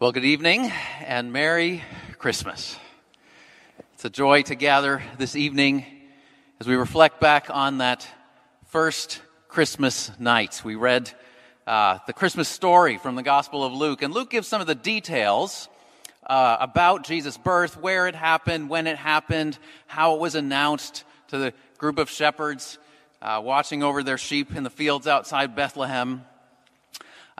[0.00, 0.72] Well, good evening
[1.04, 1.84] and Merry
[2.16, 2.74] Christmas.
[3.92, 5.84] It's a joy to gather this evening
[6.58, 8.08] as we reflect back on that
[8.68, 10.62] first Christmas night.
[10.64, 11.12] We read
[11.66, 14.74] uh, the Christmas story from the Gospel of Luke, and Luke gives some of the
[14.74, 15.68] details
[16.26, 21.36] uh, about Jesus' birth, where it happened, when it happened, how it was announced to
[21.36, 22.78] the group of shepherds
[23.20, 26.24] uh, watching over their sheep in the fields outside Bethlehem.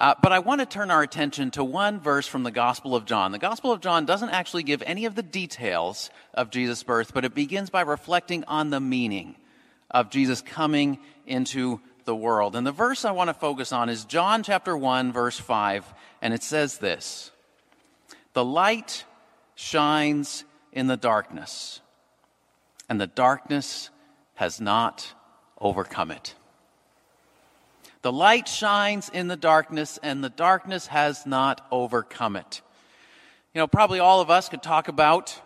[0.01, 3.05] Uh, but I want to turn our attention to one verse from the Gospel of
[3.05, 3.33] John.
[3.33, 7.27] The Gospel of John doesn't actually give any of the details of Jesus' birth, but
[7.27, 9.37] it begins by reflecting on the meaning
[9.91, 12.57] of Jesus coming into the world.
[12.57, 15.85] And the verse I want to focus on is John chapter 1, verse 5,
[16.23, 17.31] and it says this
[18.33, 19.05] The light
[19.55, 21.83] shines in the darkness,
[22.89, 23.91] and the darkness
[24.37, 25.13] has not
[25.61, 26.35] overcome it.
[28.03, 32.63] The light shines in the darkness, and the darkness has not overcome it.
[33.55, 35.39] You know, probably all of us could talk about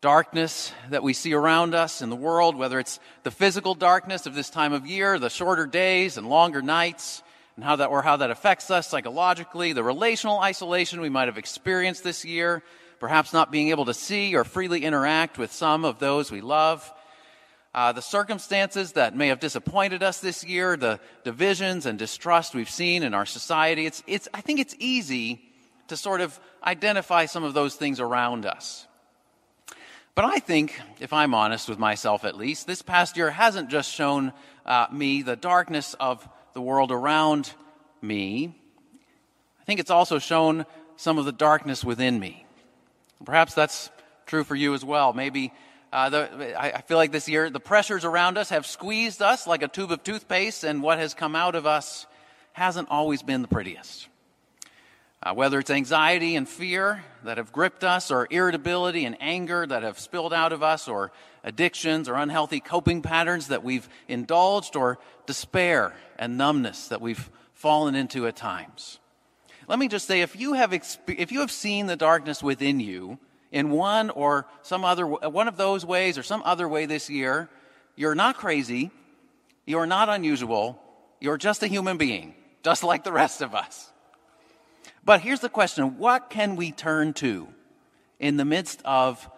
[0.00, 4.34] darkness that we see around us in the world, whether it's the physical darkness of
[4.34, 7.22] this time of year, the shorter days and longer nights,
[7.56, 11.38] and how that, or how that affects us psychologically, the relational isolation we might have
[11.38, 12.62] experienced this year,
[13.00, 16.90] perhaps not being able to see or freely interact with some of those we love
[17.76, 22.70] uh, the circumstances that may have disappointed us this year, the divisions and distrust we've
[22.70, 23.84] seen in our society.
[23.84, 25.42] It's, it's, I think it's easy
[25.88, 28.86] to sort of identify some of those things around us.
[30.14, 33.92] But I think, if I'm honest with myself at least, this past year hasn't just
[33.92, 34.32] shown
[34.64, 37.52] uh, me the darkness of the world around
[38.00, 38.58] me.
[39.60, 40.64] I think it's also shown
[40.96, 42.46] some of the darkness within me.
[43.26, 43.90] Perhaps that's
[44.24, 45.12] true for you as well.
[45.12, 45.52] Maybe
[45.96, 49.62] uh, the, I, feel like this year the pressures around us have squeezed us like
[49.62, 52.04] a tube of toothpaste, and what has come out of us
[52.52, 54.06] hasn't always been the prettiest.
[55.22, 59.82] Uh, whether it's anxiety and fear that have gripped us, or irritability and anger that
[59.82, 61.12] have spilled out of us, or
[61.42, 67.94] addictions or unhealthy coping patterns that we've indulged, or despair and numbness that we've fallen
[67.94, 68.98] into at times.
[69.66, 72.80] Let me just say if you have, exp- if you have seen the darkness within
[72.80, 73.18] you,
[73.52, 77.48] in one or some other one of those ways or some other way this year,
[77.94, 78.90] you're not crazy,
[79.64, 80.80] you're not unusual,
[81.20, 83.92] you're just a human being, just like the rest of us.
[85.04, 87.48] But here's the question what can we turn to
[88.18, 89.28] in the midst of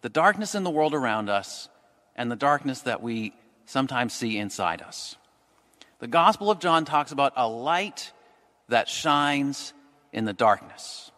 [0.00, 1.68] the darkness in the world around us
[2.14, 3.34] and the darkness that we
[3.66, 5.16] sometimes see inside us?
[5.98, 8.12] The Gospel of John talks about a light
[8.68, 9.72] that shines
[10.12, 11.10] in the darkness.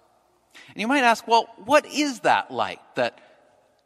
[0.69, 3.21] And you might ask, well, what is that light that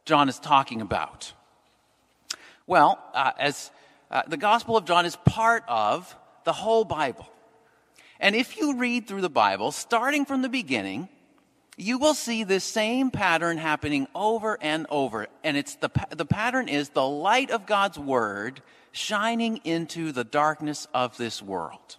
[0.05, 1.33] John is talking about?
[2.67, 3.71] Well, uh, as
[4.11, 7.27] uh, the Gospel of John is part of the whole Bible.
[8.19, 11.09] And if you read through the Bible, starting from the beginning,
[11.77, 15.27] you will see this same pattern happening over and over.
[15.43, 20.87] And it's the, the pattern is the light of God's Word shining into the darkness
[20.93, 21.97] of this world.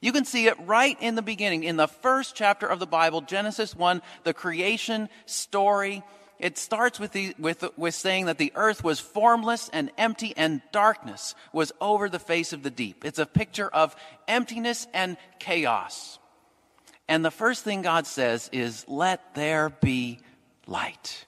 [0.00, 3.22] You can see it right in the beginning, in the first chapter of the Bible,
[3.22, 6.02] Genesis 1, the creation story.
[6.38, 10.60] It starts with, the, with, with saying that the earth was formless and empty, and
[10.70, 13.04] darkness was over the face of the deep.
[13.04, 13.96] It's a picture of
[14.28, 16.18] emptiness and chaos.
[17.08, 20.20] And the first thing God says is, Let there be
[20.66, 21.26] light.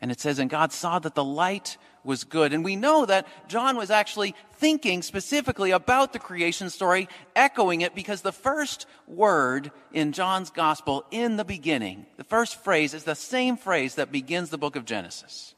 [0.00, 2.52] And it says, And God saw that the light was good.
[2.52, 7.94] And we know that John was actually thinking specifically about the creation story, echoing it
[7.94, 13.14] because the first word in John's gospel in the beginning, the first phrase is the
[13.14, 15.54] same phrase that begins the book of Genesis.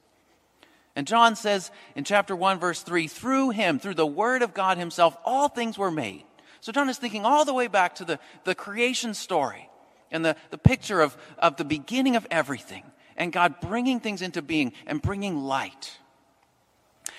[0.94, 4.78] And John says in chapter 1, verse 3, through him, through the word of God
[4.78, 6.24] himself, all things were made.
[6.60, 9.68] So John is thinking all the way back to the, the creation story
[10.10, 12.82] and the, the picture of, of the beginning of everything
[13.16, 15.98] and God bringing things into being and bringing light.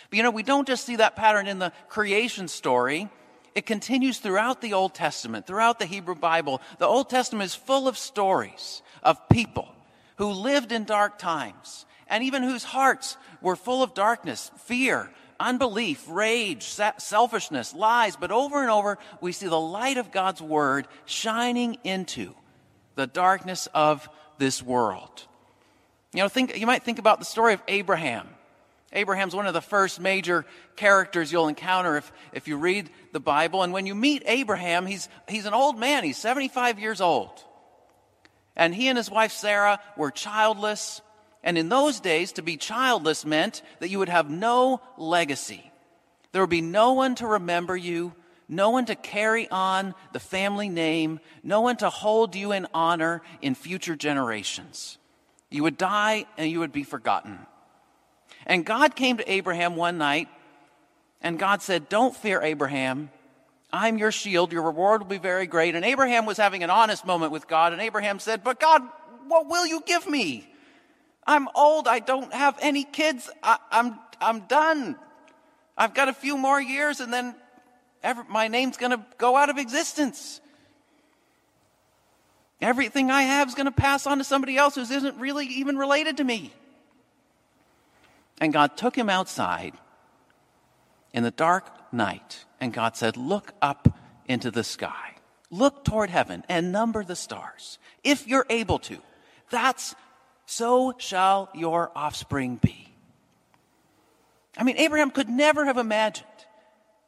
[0.09, 3.09] But you know, we don't just see that pattern in the creation story.
[3.55, 6.61] It continues throughout the Old Testament, throughout the Hebrew Bible.
[6.77, 9.67] The Old Testament is full of stories of people
[10.17, 15.09] who lived in dark times and even whose hearts were full of darkness, fear,
[15.39, 16.63] unbelief, rage,
[16.97, 18.15] selfishness, lies.
[18.15, 22.33] But over and over, we see the light of God's word shining into
[22.95, 25.25] the darkness of this world.
[26.13, 28.27] You know, think, you might think about the story of Abraham.
[28.93, 30.45] Abraham's one of the first major
[30.75, 33.63] characters you'll encounter if, if you read the Bible.
[33.63, 36.03] And when you meet Abraham, he's, he's an old man.
[36.03, 37.43] He's 75 years old.
[38.55, 41.01] And he and his wife Sarah were childless.
[41.43, 45.71] And in those days, to be childless meant that you would have no legacy.
[46.31, 48.13] There would be no one to remember you,
[48.47, 53.21] no one to carry on the family name, no one to hold you in honor
[53.41, 54.97] in future generations.
[55.49, 57.39] You would die and you would be forgotten.
[58.47, 60.29] And God came to Abraham one night,
[61.21, 63.11] and God said, Don't fear, Abraham.
[63.71, 64.53] I'm your shield.
[64.53, 65.75] Your reward will be very great.
[65.75, 68.81] And Abraham was having an honest moment with God, and Abraham said, But God,
[69.27, 70.49] what will you give me?
[71.27, 71.89] I'm old.
[71.89, 73.29] I don't have any kids.
[73.43, 74.95] I, am I'm, I'm done.
[75.77, 77.35] I've got a few more years, and then
[78.29, 80.39] my name's going to go out of existence.
[82.61, 85.77] Everything I have is going to pass on to somebody else who isn't really even
[85.77, 86.53] related to me.
[88.39, 89.73] And God took him outside
[91.13, 93.97] in the dark night, and God said, Look up
[94.27, 95.15] into the sky,
[95.49, 98.97] look toward heaven, and number the stars, if you're able to.
[99.49, 99.95] That's
[100.45, 102.93] so shall your offspring be.
[104.57, 106.27] I mean, Abraham could never have imagined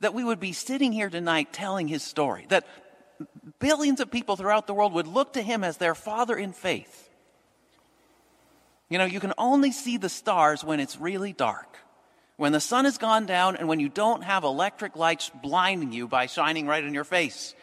[0.01, 2.65] that we would be sitting here tonight telling his story, that
[3.59, 7.08] billions of people throughout the world would look to him as their father in faith.
[8.89, 11.77] You know, you can only see the stars when it's really dark,
[12.37, 16.07] when the sun has gone down, and when you don't have electric lights blinding you
[16.07, 17.53] by shining right in your face.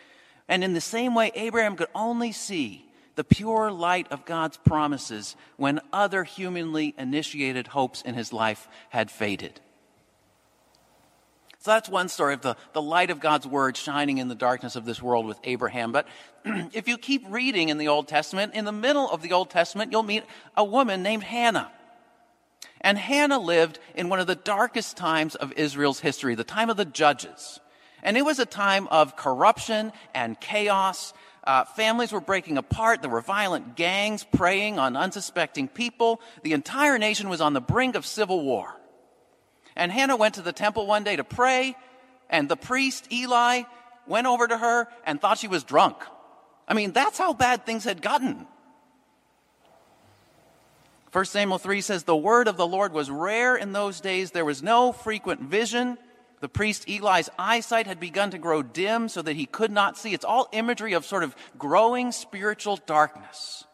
[0.48, 2.86] And in the same way, Abraham could only see
[3.16, 9.10] the pure light of God's promises when other humanly initiated hopes in his life had
[9.10, 9.60] faded.
[11.66, 14.76] So that's one story of the, the light of God's word shining in the darkness
[14.76, 15.90] of this world with Abraham.
[15.90, 16.06] But
[16.44, 19.90] if you keep reading in the Old Testament, in the middle of the Old Testament,
[19.90, 20.22] you'll meet
[20.56, 21.72] a woman named Hannah.
[22.80, 26.76] And Hannah lived in one of the darkest times of Israel's history, the time of
[26.76, 27.58] the judges.
[28.00, 31.14] And it was a time of corruption and chaos.
[31.42, 33.02] Uh, families were breaking apart.
[33.02, 36.20] There were violent gangs preying on unsuspecting people.
[36.44, 38.72] The entire nation was on the brink of civil war.
[39.76, 41.76] And Hannah went to the temple one day to pray,
[42.30, 43.62] and the priest, Eli,
[44.06, 45.96] went over to her and thought she was drunk.
[46.66, 48.46] I mean, that's how bad things had gotten.
[51.12, 54.32] 1 Samuel 3 says, The word of the Lord was rare in those days.
[54.32, 55.98] There was no frequent vision.
[56.40, 60.12] The priest Eli's eyesight had begun to grow dim so that he could not see.
[60.12, 63.64] It's all imagery of sort of growing spiritual darkness.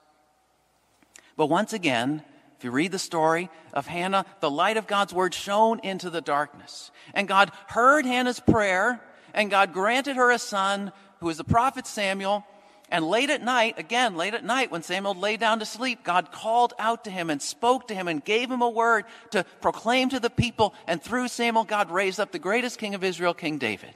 [1.37, 2.23] But once again,
[2.62, 6.20] if you read the story of Hannah, the light of God's word shone into the
[6.20, 6.93] darkness.
[7.12, 9.00] And God heard Hannah's prayer,
[9.35, 12.47] and God granted her a son who is the prophet Samuel.
[12.88, 16.31] And late at night, again, late at night, when Samuel lay down to sleep, God
[16.31, 20.11] called out to him and spoke to him and gave him a word to proclaim
[20.11, 20.73] to the people.
[20.87, 23.93] And through Samuel, God raised up the greatest king of Israel, King David.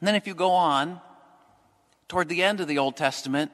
[0.00, 0.98] And then if you go on
[2.08, 3.52] toward the end of the Old Testament,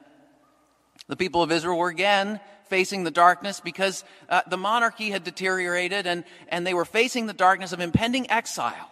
[1.09, 6.05] the people of Israel were again facing the darkness because uh, the monarchy had deteriorated
[6.07, 8.91] and, and they were facing the darkness of impending exile.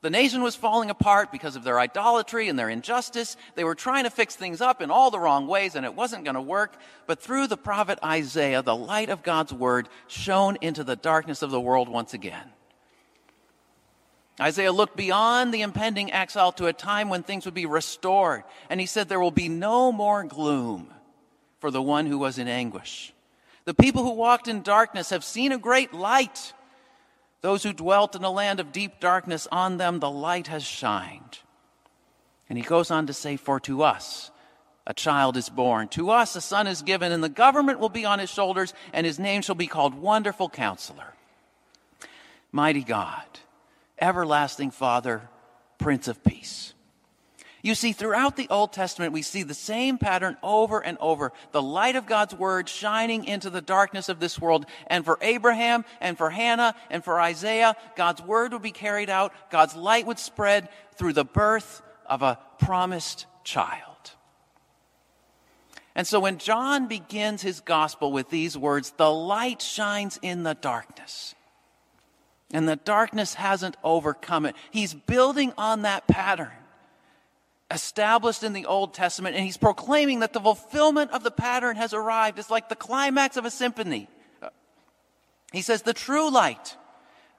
[0.00, 3.36] The nation was falling apart because of their idolatry and their injustice.
[3.56, 6.22] They were trying to fix things up in all the wrong ways and it wasn't
[6.22, 6.76] going to work.
[7.08, 11.50] But through the prophet Isaiah, the light of God's word shone into the darkness of
[11.50, 12.52] the world once again.
[14.40, 18.44] Isaiah looked beyond the impending exile to a time when things would be restored.
[18.70, 20.92] And he said, There will be no more gloom
[21.58, 23.12] for the one who was in anguish.
[23.64, 26.52] The people who walked in darkness have seen a great light.
[27.40, 31.38] Those who dwelt in a land of deep darkness, on them the light has shined.
[32.48, 34.30] And he goes on to say, For to us
[34.86, 38.06] a child is born, to us a son is given, and the government will be
[38.06, 41.12] on his shoulders, and his name shall be called Wonderful Counselor,
[42.50, 43.26] Mighty God,
[44.00, 45.28] Everlasting Father,
[45.76, 46.72] Prince of Peace.
[47.62, 51.32] You see, throughout the Old Testament, we see the same pattern over and over.
[51.50, 54.64] The light of God's word shining into the darkness of this world.
[54.86, 59.32] And for Abraham and for Hannah and for Isaiah, God's word would be carried out.
[59.50, 63.82] God's light would spread through the birth of a promised child.
[65.96, 70.54] And so when John begins his gospel with these words, the light shines in the
[70.54, 71.34] darkness.
[72.52, 74.54] And the darkness hasn't overcome it.
[74.70, 76.52] He's building on that pattern
[77.70, 81.92] established in the Old Testament, and he's proclaiming that the fulfillment of the pattern has
[81.92, 82.38] arrived.
[82.38, 84.08] It's like the climax of a symphony.
[85.52, 86.76] He says, The true light,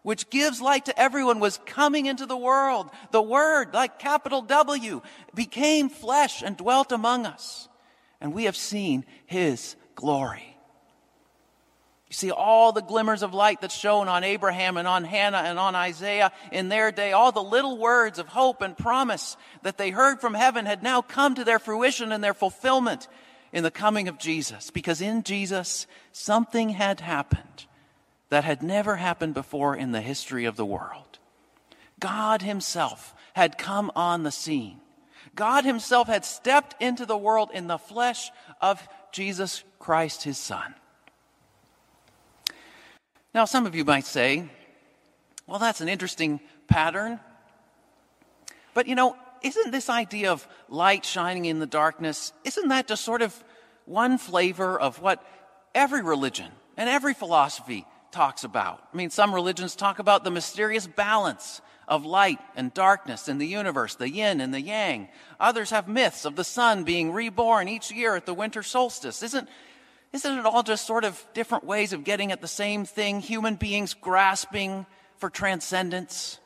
[0.04, 2.90] which gives light to everyone, was coming into the world.
[3.12, 5.02] The Word, like capital W,
[5.34, 7.68] became flesh and dwelt among us.
[8.22, 10.49] And we have seen his glory.
[12.10, 15.60] You see all the glimmers of light that's shown on Abraham and on Hannah and
[15.60, 19.92] on Isaiah in their day, all the little words of hope and promise that they
[19.92, 23.08] heard from heaven had now come to their fruition and their fulfillment
[23.54, 24.72] in the coming of Jesus.
[24.72, 27.66] Because in Jesus, something had happened
[28.30, 31.20] that had never happened before in the history of the world.
[32.00, 34.80] God Himself had come on the scene.
[35.36, 40.74] God Himself had stepped into the world in the flesh of Jesus Christ, His Son.
[43.34, 44.50] Now, some of you might say,
[45.46, 47.20] well, that's an interesting pattern.
[48.74, 53.04] But you know, isn't this idea of light shining in the darkness, isn't that just
[53.04, 53.44] sort of
[53.86, 55.26] one flavor of what
[55.74, 58.84] every religion and every philosophy talks about?
[58.94, 63.48] I mean, some religions talk about the mysterious balance of light and darkness in the
[63.48, 65.10] universe, the yin and the yang.
[65.40, 69.24] Others have myths of the sun being reborn each year at the winter solstice.
[69.24, 69.50] Isn't,
[70.14, 73.20] isn't it all just sort of different ways of getting at the same thing?
[73.20, 74.86] Human beings grasping
[75.18, 76.40] for transcendence,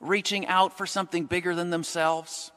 [0.00, 2.52] reaching out for something bigger than themselves?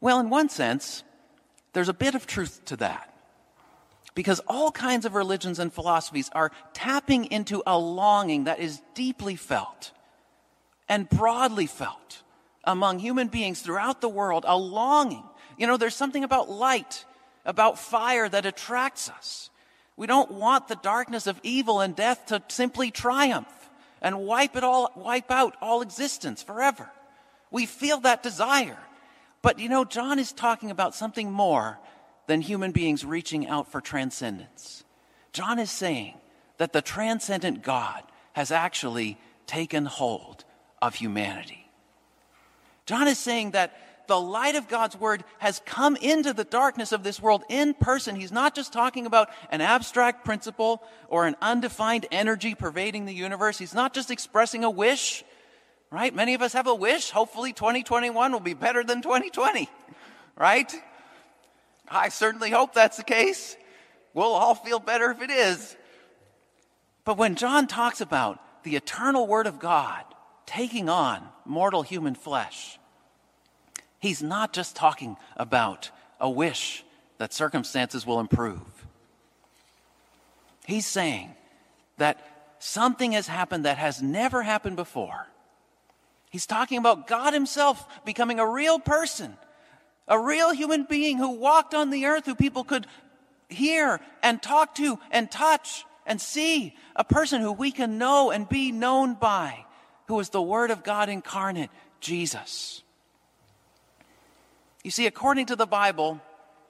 [0.00, 1.02] Well, in one sense,
[1.72, 3.10] there's a bit of truth to that.
[4.14, 9.34] Because all kinds of religions and philosophies are tapping into a longing that is deeply
[9.34, 9.90] felt
[10.88, 12.22] and broadly felt
[12.62, 15.24] among human beings throughout the world, a longing.
[15.58, 17.04] You know, there's something about light,
[17.44, 19.50] about fire that attracts us.
[19.96, 23.70] We don't want the darkness of evil and death to simply triumph
[24.02, 26.90] and wipe it all, wipe out all existence forever.
[27.50, 28.78] We feel that desire.
[29.42, 31.78] But you know, John is talking about something more
[32.26, 34.84] than human beings reaching out for transcendence.
[35.32, 36.14] John is saying
[36.58, 40.44] that the transcendent God has actually taken hold
[40.80, 41.68] of humanity.
[42.86, 47.02] John is saying that the light of God's word has come into the darkness of
[47.02, 48.16] this world in person.
[48.16, 53.58] He's not just talking about an abstract principle or an undefined energy pervading the universe.
[53.58, 55.24] He's not just expressing a wish,
[55.90, 56.14] right?
[56.14, 57.10] Many of us have a wish.
[57.10, 59.68] Hopefully 2021 will be better than 2020,
[60.36, 60.72] right?
[61.88, 63.56] I certainly hope that's the case.
[64.12, 65.76] We'll all feel better if it is.
[67.04, 70.02] But when John talks about the eternal word of God,
[70.46, 72.78] taking on mortal human flesh.
[74.04, 76.84] He's not just talking about a wish
[77.16, 78.60] that circumstances will improve.
[80.66, 81.34] He's saying
[81.96, 82.20] that
[82.58, 85.28] something has happened that has never happened before.
[86.28, 89.38] He's talking about God Himself becoming a real person,
[90.06, 92.86] a real human being who walked on the earth, who people could
[93.48, 98.50] hear and talk to and touch and see, a person who we can know and
[98.50, 99.64] be known by
[100.08, 101.70] who is the Word of God incarnate,
[102.00, 102.83] Jesus.
[104.84, 106.20] You see, according to the Bible,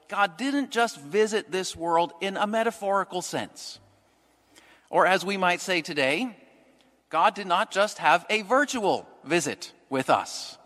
[0.09, 3.81] God didn't just visit this world in a metaphorical sense.
[4.89, 6.37] Or as we might say today,
[7.11, 10.57] God did not just have a virtual visit with us,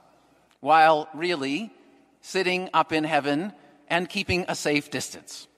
[0.60, 1.72] while really
[2.20, 3.54] sitting up in heaven
[3.88, 5.48] and keeping a safe distance.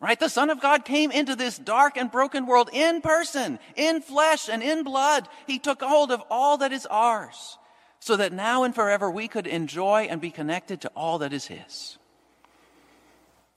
[0.00, 0.18] Right?
[0.18, 4.48] The Son of God came into this dark and broken world in person, in flesh
[4.48, 5.28] and in blood.
[5.46, 7.58] He took hold of all that is ours
[8.02, 11.46] so that now and forever we could enjoy and be connected to all that is
[11.46, 11.98] His.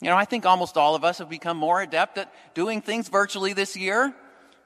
[0.02, 3.10] You know, I think almost all of us have become more adept at doing things
[3.10, 4.14] virtually this year,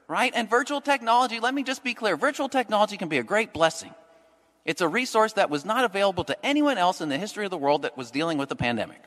[0.06, 0.30] right?
[0.34, 3.94] And virtual technology, let me just be clear virtual technology can be a great blessing.
[4.66, 7.56] It's a resource that was not available to anyone else in the history of the
[7.56, 9.02] world that was dealing with the pandemic.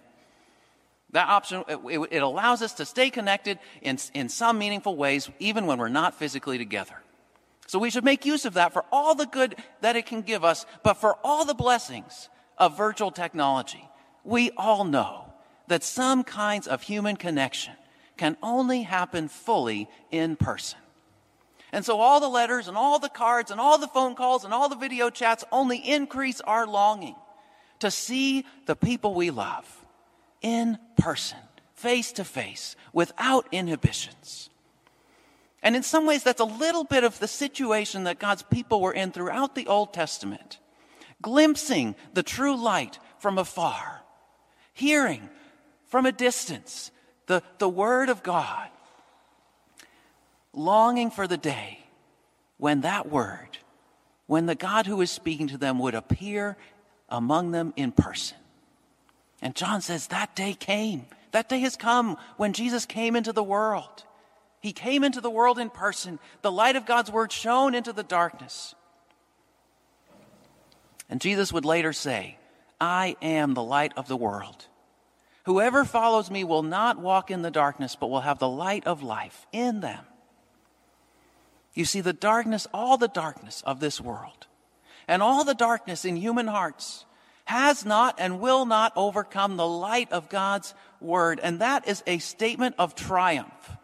[1.12, 5.68] That option, it, it allows us to stay connected in, in some meaningful ways, even
[5.68, 7.03] when we're not physically together.
[7.68, 10.44] So we should make use of that for all the good that it can give
[10.44, 13.90] us, but for all the blessings of virtual technology.
[14.24, 15.34] We all know
[15.68, 17.74] that some kinds of human connection
[18.18, 20.80] can only happen fully in person.
[21.72, 24.54] And so all the letters and all the cards and all the phone calls and
[24.54, 27.16] all the video chats only increase our longing
[27.80, 29.86] to see the people we love
[30.42, 31.40] in person,
[31.74, 34.52] face to face, without inhibitions.
[35.64, 38.94] And in some ways, that's a little bit of the situation that God's people were
[38.94, 40.60] in throughout the Old Testament.
[41.22, 44.02] Glimpsing the true light from afar,
[44.74, 45.30] hearing
[45.88, 46.92] from a distance
[47.28, 48.68] the, the Word of God,
[50.52, 51.80] longing for the day
[52.58, 53.58] when that Word,
[54.28, 56.58] when the God who is speaking to them would appear
[57.08, 58.38] among them in person.
[59.42, 61.06] And John says that day came.
[61.32, 64.04] That day has come when Jesus came into the world.
[64.64, 66.20] He came into the world in person.
[66.42, 68.74] The light of God's word shone into the darkness.
[71.10, 72.38] And Jesus would later say,
[72.80, 74.68] I am the light of the world.
[75.44, 79.04] Whoever follows me will not walk in the darkness, but will have the light of
[79.04, 80.06] life in them.
[81.74, 84.48] You see, the darkness, all the darkness of this world,
[85.10, 87.04] and all the darkness in human hearts
[87.44, 91.42] has not and will not overcome the light of God's word.
[91.44, 93.78] And that is a statement of triumph.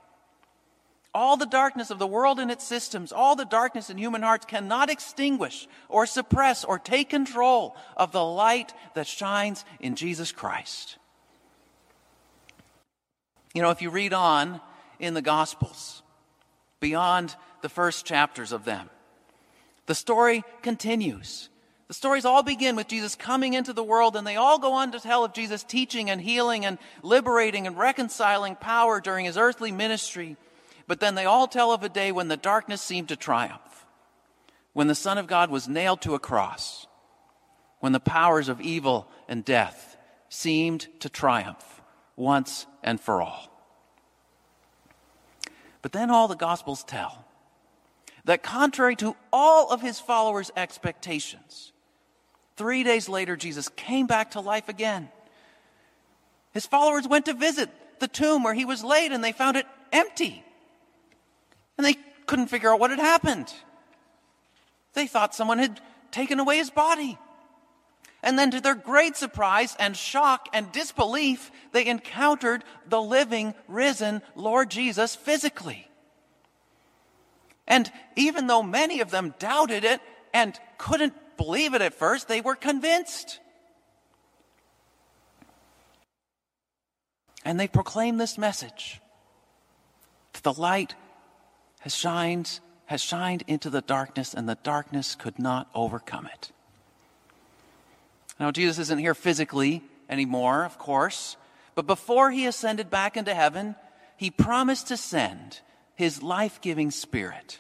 [1.13, 4.46] All the darkness of the world and its systems, all the darkness in human hearts
[4.46, 10.98] cannot extinguish or suppress or take control of the light that shines in Jesus Christ.
[13.56, 14.62] You know, if you read on
[15.00, 16.04] in the Gospels,
[16.80, 18.89] beyond the first chapters of them,
[19.88, 21.50] the story continues.
[21.88, 24.92] The stories all begin with Jesus coming into the world, and they all go on
[24.92, 29.72] to tell of Jesus teaching and healing and liberating and reconciling power during his earthly
[29.72, 30.38] ministry.
[30.89, 33.86] But then they all tell of a day when the darkness seemed to triumph,
[34.74, 36.88] when the Son of God was nailed to a cross,
[37.79, 39.98] when the powers of evil and death
[40.29, 41.79] seemed to triumph
[42.15, 43.51] once and for all.
[45.84, 47.24] But then all the Gospels tell
[48.25, 51.72] that contrary to all of his followers' expectations,
[52.55, 55.10] three days later, Jesus came back to life again.
[56.51, 57.69] His followers went to visit
[58.00, 60.43] the tomb where he was laid and they found it empty.
[61.79, 61.95] And they
[62.25, 63.53] couldn't figure out what had happened.
[64.95, 65.79] They thought someone had
[66.12, 67.17] taken away his body.
[68.21, 74.21] And then, to their great surprise and shock and disbelief, they encountered the living, risen
[74.36, 75.88] Lord Jesus physically.
[77.65, 80.01] And even though many of them doubted it
[80.33, 83.39] and couldn't believe it at first, they were convinced.
[87.45, 89.00] And they proclaimed this message
[90.33, 90.93] that the light
[91.79, 96.51] has shined, has shined into the darkness, and the darkness could not overcome it.
[98.39, 101.36] Now, Jesus isn't here physically anymore, of course,
[101.75, 103.75] but before he ascended back into heaven,
[104.17, 105.59] he promised to send
[105.95, 107.59] his life giving spirit,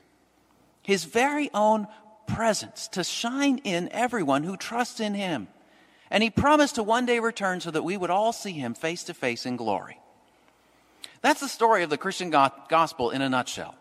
[0.81, 1.87] his very own
[2.27, 5.47] presence to shine in everyone who trusts in him.
[6.11, 9.03] And he promised to one day return so that we would all see him face
[9.05, 9.99] to face in glory.
[11.21, 13.75] That's the story of the Christian gospel in a nutshell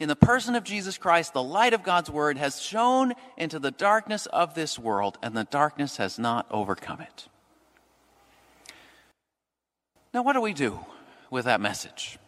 [0.00, 3.70] in the person of Jesus Christ, the light of God's word has shone into the
[3.70, 7.28] darkness of this world, and the darkness has not overcome it.
[10.14, 10.80] Now, what do we do
[11.30, 12.18] with that message?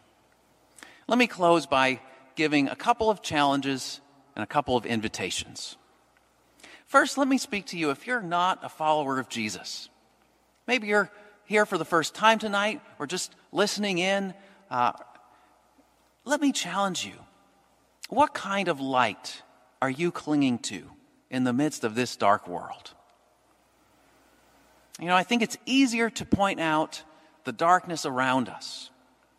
[1.09, 2.01] Let me close by
[2.37, 4.03] giving a couple of challenges
[4.37, 5.77] and a couple of invitations.
[6.87, 9.89] First, let me speak to you if you're not a follower of Jesus.
[10.67, 11.11] Maybe you're
[11.47, 14.35] here for the first time tonight or just listening in.
[14.71, 14.93] Uh,
[16.27, 17.15] let me challenge you
[18.13, 19.41] what kind of light
[19.81, 20.91] are you clinging to
[21.31, 22.93] in the midst of this dark world?
[25.01, 27.05] You know, I think it's easier to point out
[27.45, 28.91] the darkness around us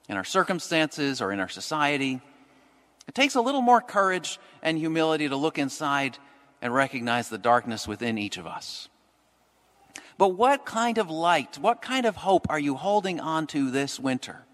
[0.10, 2.20] in our circumstances or in our society.
[3.08, 6.18] It takes a little more courage and humility to look inside
[6.60, 8.90] and recognize the darkness within each of us.
[10.18, 14.00] But what kind of light, what kind of hope are you holding on to this
[14.00, 14.46] winter?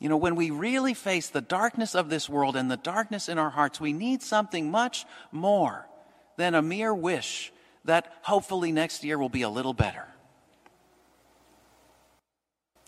[0.00, 3.38] You know, when we really face the darkness of this world and the darkness in
[3.38, 5.86] our hearts, we need something much more
[6.38, 7.52] than a mere wish
[7.84, 10.06] that hopefully next year will be a little better.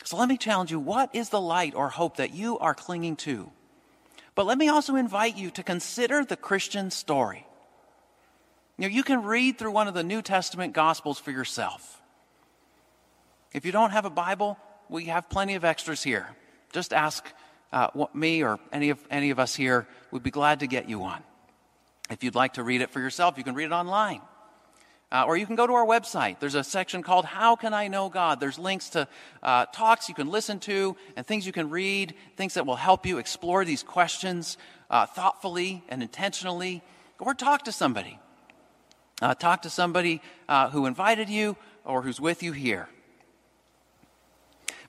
[0.04, 3.16] So let me challenge you what is the light or hope that you are clinging
[3.16, 3.50] to?
[4.34, 7.46] But let me also invite you to consider the Christian story.
[8.78, 12.00] You know, you can read through one of the New Testament Gospels for yourself.
[13.52, 16.34] If you don't have a Bible, we have plenty of extras here
[16.72, 17.26] just ask
[17.72, 19.86] uh, what, me or any of, any of us here.
[20.10, 21.22] We'd be glad to get you one.
[22.10, 24.20] If you'd like to read it for yourself, you can read it online.
[25.10, 26.40] Uh, or you can go to our website.
[26.40, 28.40] There's a section called How Can I Know God?
[28.40, 29.06] There's links to
[29.42, 33.04] uh, talks you can listen to and things you can read, things that will help
[33.04, 34.56] you explore these questions
[34.90, 36.82] uh, thoughtfully and intentionally.
[37.18, 38.18] Or talk to somebody.
[39.20, 42.88] Uh, talk to somebody uh, who invited you or who's with you here.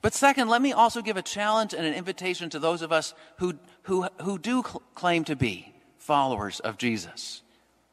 [0.03, 3.13] But second, let me also give a challenge and an invitation to those of us
[3.37, 7.41] who, who, who do cl- claim to be followers of Jesus,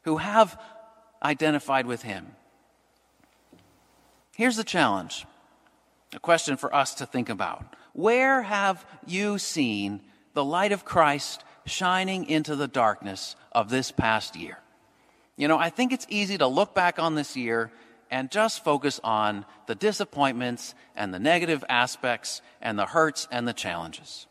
[0.03, 0.61] who have
[1.23, 2.35] identified with him.
[4.35, 5.25] Here's the challenge
[6.13, 7.77] a question for us to think about.
[7.93, 10.01] Where have you seen
[10.35, 14.59] the light of Christ shining into the darkness of this past year?
[15.37, 17.71] You know, I think it's easy to look back on this year
[18.11, 23.53] and just focus on the disappointments and the negative aspects and the hurts and the
[23.53, 24.27] challenges.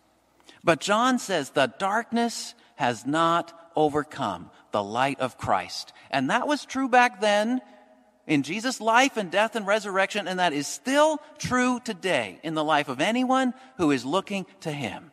[0.64, 5.94] But John says the darkness has not overcome the light of Christ.
[6.12, 7.62] And that was true back then
[8.28, 12.64] in Jesus' life and death and resurrection, and that is still true today in the
[12.64, 15.12] life of anyone who is looking to Him.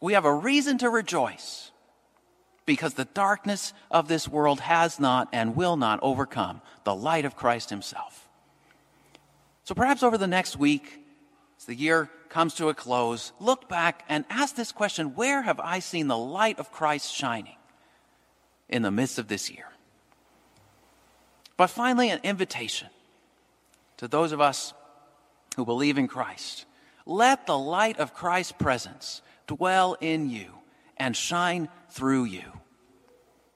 [0.00, 1.70] We have a reason to rejoice
[2.66, 7.36] because the darkness of this world has not and will not overcome the light of
[7.36, 8.28] Christ Himself.
[9.64, 11.00] So perhaps over the next week,
[11.58, 15.60] as the year comes to a close, look back and ask this question Where have
[15.60, 17.56] I seen the light of Christ shining
[18.68, 19.66] in the midst of this year?
[21.56, 22.88] But finally, an invitation
[23.96, 24.74] to those of us
[25.56, 26.66] who believe in Christ.
[27.06, 30.52] Let the light of Christ's presence dwell in you
[30.96, 32.44] and shine through you.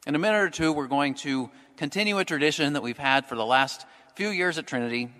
[0.07, 3.35] In a minute or two, we're going to continue a tradition that we've had for
[3.35, 5.11] the last few years at Trinity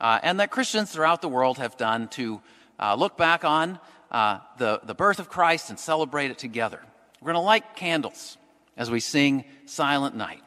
[0.00, 2.40] uh, and that Christians throughout the world have done to
[2.78, 3.78] uh, look back on
[4.10, 6.80] uh, the, the birth of Christ and celebrate it together.
[7.20, 8.38] We're going to light candles
[8.76, 10.42] as we sing Silent Night.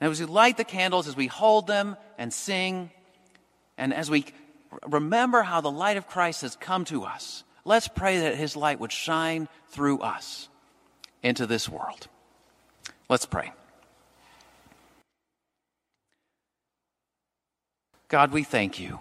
[0.00, 2.90] And as we light the candles, as we hold them and sing,
[3.78, 4.26] and as we
[4.86, 8.80] remember how the light of Christ has come to us, let's pray that his light
[8.80, 10.48] would shine through us
[11.22, 12.08] into this world.
[13.08, 13.52] Let's pray.
[18.08, 19.00] God, we thank you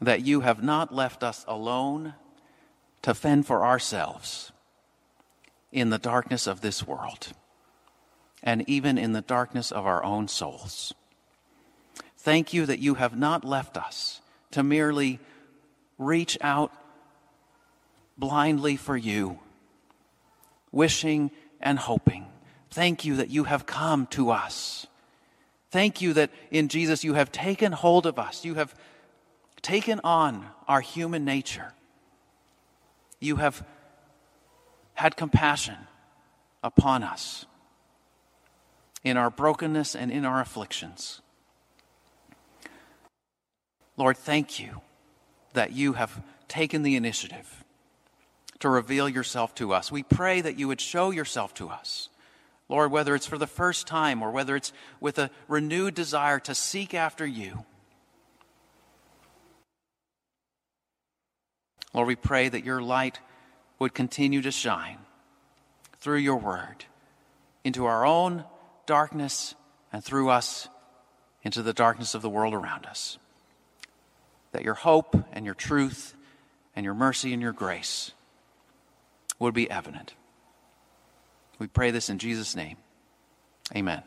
[0.00, 2.14] that you have not left us alone
[3.02, 4.52] to fend for ourselves
[5.72, 7.32] in the darkness of this world
[8.42, 10.94] and even in the darkness of our own souls.
[12.16, 14.20] Thank you that you have not left us
[14.52, 15.18] to merely
[15.98, 16.72] reach out
[18.18, 19.38] blindly for you,
[20.72, 22.26] wishing and hoping.
[22.70, 24.86] Thank you that you have come to us.
[25.70, 28.44] Thank you that in Jesus you have taken hold of us.
[28.44, 28.74] You have
[29.62, 31.72] taken on our human nature.
[33.20, 33.64] You have
[34.94, 35.76] had compassion
[36.62, 37.46] upon us
[39.04, 41.20] in our brokenness and in our afflictions.
[43.96, 44.80] Lord, thank you
[45.54, 47.64] that you have taken the initiative
[48.60, 49.92] to reveal yourself to us.
[49.92, 52.08] We pray that you would show yourself to us.
[52.68, 56.54] Lord, whether it's for the first time or whether it's with a renewed desire to
[56.54, 57.64] seek after you.
[61.94, 63.20] Lord, we pray that your light
[63.78, 64.98] would continue to shine
[66.00, 66.84] through your word
[67.64, 68.44] into our own
[68.86, 69.54] darkness
[69.92, 70.68] and through us
[71.42, 73.18] into the darkness of the world around us.
[74.52, 76.14] That your hope and your truth
[76.76, 78.12] and your mercy and your grace
[79.38, 80.14] would be evident.
[81.58, 82.76] We pray this in Jesus' name.
[83.74, 84.02] Amen.